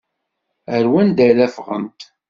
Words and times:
Ar 0.75 0.85
wanda 0.91 1.23
ara 1.29 1.47
ffɣent? 1.55 2.01